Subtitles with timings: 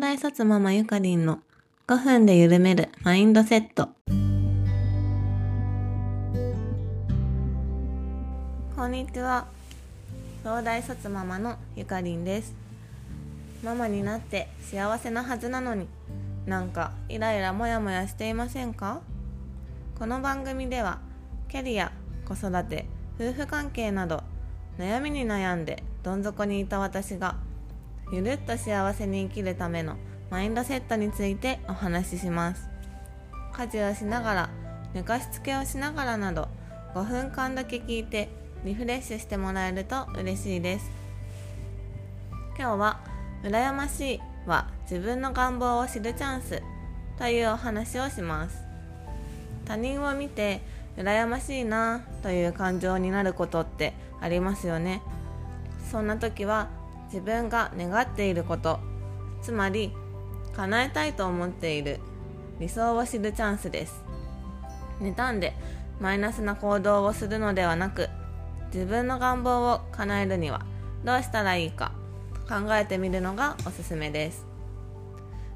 [0.00, 1.40] 大卒ママゆかりんの
[1.88, 3.88] 5分で緩めるマインドセット。
[8.76, 9.48] こんにちは。
[10.44, 12.54] 東大卒ママのゆかりんです。
[13.64, 15.88] ママになって幸せなはずなのに
[16.46, 19.00] なんかイライラモヤモヤしていませんか？
[19.98, 21.00] この番組では
[21.48, 21.90] キャリア
[22.24, 22.86] 子育て
[23.18, 24.22] 夫婦関係など
[24.78, 27.34] 悩みに悩んでどん底にいた私が
[28.10, 29.96] ゆるっと幸せに生きるための
[30.30, 32.68] マインドセットについてお話しします。
[33.52, 34.50] 家事をしながら
[34.94, 36.48] 寝かしつけをしながらなど
[36.94, 38.28] 5分間だけ聞いて
[38.64, 40.90] リフレッシュしてもらえると嬉しいです。
[42.58, 43.00] 今日は
[43.44, 46.62] 「羨ましい」は自分の願望を知るチャンス
[47.18, 48.62] というお話をします。
[49.66, 50.62] 他人を見て
[50.96, 55.02] 羨ましいなという感情になることってありますよね。
[55.90, 56.68] そんな時は
[57.12, 58.78] 自分が願っていること。
[59.42, 59.92] つまり
[60.54, 62.00] 叶えたいと思っている。
[62.60, 64.02] 理想を知るチャンスです。
[65.00, 65.54] 妬んで
[66.00, 68.08] マイナスな行動をするのではなく
[68.72, 70.62] 自分の願望を叶えるには
[71.04, 71.92] どうしたらいいか
[72.48, 74.46] 考えてみるのがおすすめです。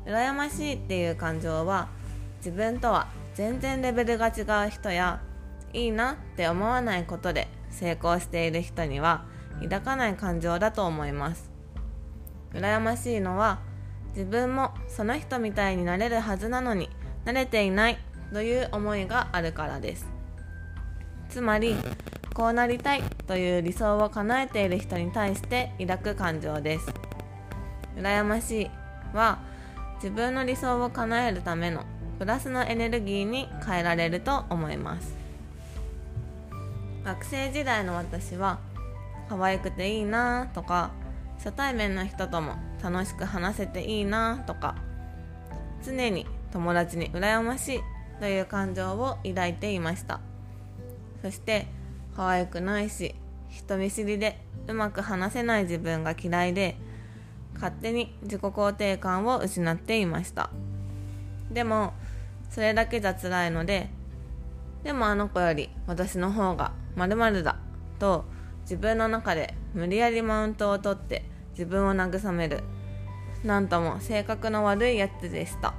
[0.06, 1.89] 羨ましいっていう感情は
[2.39, 5.20] 自分とは全然レベルが違う人や
[5.72, 9.25] いいなって思わないことで成功している人には
[9.62, 11.50] 抱かない感情だと思います。
[12.53, 13.61] 羨ましいのは
[14.14, 16.91] 自分もその人みたいになれるはずなのに
[17.25, 17.98] 慣れていない
[18.33, 20.06] という思いがあるからです。
[21.28, 21.77] つまり
[22.34, 26.87] こうなりたいという理想を叶えている人に対して抱く感情です。
[27.97, 28.70] 羨ましい
[29.14, 29.39] は
[29.97, 31.84] 自分の理想を叶えるための
[32.19, 35.14] プラスのエネルギーに変えられると思います。
[37.05, 38.59] 学生時代の私は
[39.28, 40.91] 可愛くていいなとか
[41.39, 44.77] 初対面の人とも楽しく話せていいなとか
[45.84, 47.81] 常に友達に羨ましい
[48.20, 50.20] という感情を抱いていました。
[51.23, 51.67] そして
[52.15, 53.15] 可愛くないし
[53.49, 56.77] 人見知りでうまく話せない自分が嫌いで
[57.54, 60.50] 勝手に自己肯定感を失っていました。
[61.50, 61.93] でも
[62.50, 63.89] それだけじゃ辛いので
[64.84, 67.56] でもあの子より私の方がまるだ
[67.99, 68.25] と
[68.62, 72.62] 自分の中で無理やりマウントを取って自分を慰める。
[73.45, 75.75] なんとも性格の悪いやつでした。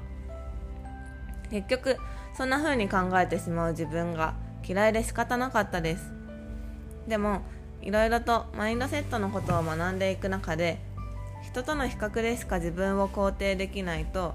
[1.49, 1.97] 結局
[2.35, 3.71] そんな風に考えてしまう。
[3.71, 4.33] 自分が
[4.67, 6.11] 嫌いで仕方なかったです。
[7.07, 7.41] でも
[7.81, 10.79] いろいろとマインドセットのことを学んでいく中で
[11.43, 14.33] 人との比較でしか自分を肯定できないと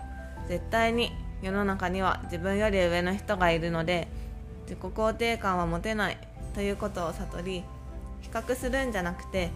[0.49, 4.09] 絶対に世の中には自分より上の人がいるので
[4.65, 6.19] 自己肯定感は持てない
[6.55, 7.65] ということを悟り
[8.21, 9.51] 比較するんじゃなくて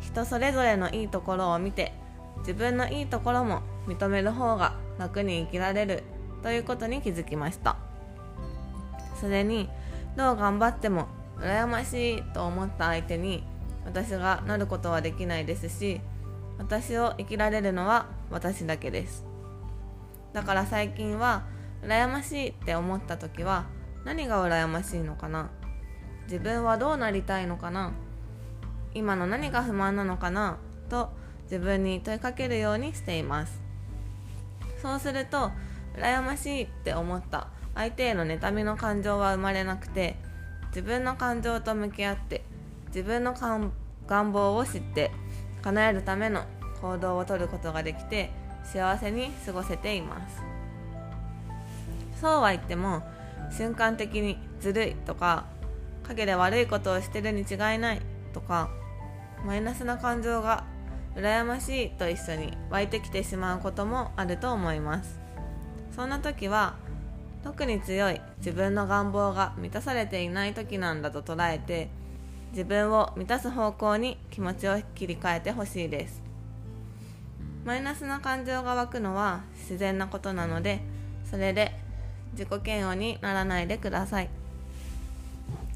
[0.00, 1.92] 人それぞれのいいところを見て
[2.38, 6.04] 自分のいいところも認める方が楽に生きられる
[6.42, 7.76] ということに気づきました。
[9.20, 9.68] それに
[10.16, 11.08] どう頑張っても
[11.38, 13.42] 羨ましいと思った相手に
[13.84, 16.00] 私がなることはできないですし
[16.58, 19.24] 私を生きられるのは私だけです。
[20.32, 21.44] だから最近は
[21.82, 23.66] 羨ましいって思った時は
[24.04, 25.50] 何が羨ましいのかな？
[26.24, 27.92] 自分はどうなりたいのかな？
[28.94, 30.58] 今の何が不満なのかな？
[30.88, 31.10] と
[31.44, 33.60] 自分に問いかけるようにしています。
[34.82, 35.50] そうすると
[35.96, 37.48] 羨ましいって思った。
[37.74, 40.16] 相手への妬みの感情は生まれなくて
[40.68, 42.42] 自分の感情と向き合って
[42.88, 43.34] 自分の
[44.08, 45.12] 願望を知って
[45.62, 46.44] 叶えるための
[46.80, 48.30] 行動をとることができて
[48.64, 50.42] 幸せに過ごせています。
[52.20, 53.02] そうは言っても
[53.50, 55.44] 瞬間的にずるいとか
[56.02, 58.00] 陰で悪いことをしてるに違いない。
[58.32, 58.70] とか
[59.44, 60.64] マイナスな感情が
[61.14, 65.18] 羨ましいと一緒に湧いてきてしまうこともあると思います。
[65.94, 66.76] そんな時は
[67.42, 71.88] 特に強い自分の願望が満たされていない時なんだと捉えて
[72.52, 76.22] 自分を満たす方向に気持ちを切り替えてほしいです。
[77.64, 80.80] マイナスな感情が湧くのは自然なことなので
[81.28, 81.72] それで
[82.32, 84.30] 自己嫌悪にならないでください。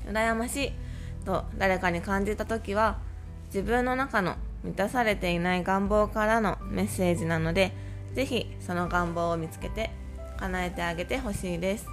[0.06, 0.81] 羨ましい。
[1.24, 2.98] と誰かに感じた時は
[3.46, 7.72] 自分の中の満たされていない願望からのメッセージなので
[8.14, 9.90] 是非その願望を見つけて
[10.38, 11.86] 叶えてあげてほしいです。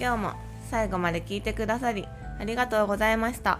[0.00, 0.32] 今日も
[0.70, 2.06] 最後まで聞いてくださり
[2.40, 3.58] ありがとうございました。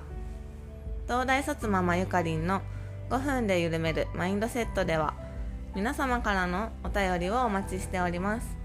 [1.06, 2.62] 東大卒ママゆかりんの
[3.10, 5.14] 5分で緩めるマインドセットでは
[5.74, 8.56] 皆様からのお便りをお待ちしております。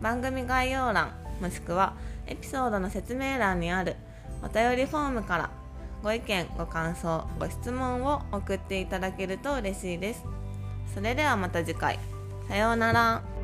[0.00, 1.94] 番組概要欄もしくは
[2.26, 3.96] エピソードの説明欄にある
[4.42, 5.50] お便りフォームから
[6.02, 10.24] ご意見ご感想ご質問を送っていただけると嬉しいです。
[10.94, 11.98] それではまた次回。
[12.48, 13.35] さようなら。